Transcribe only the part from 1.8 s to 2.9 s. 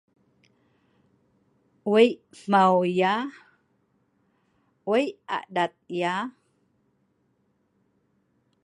Wei maeu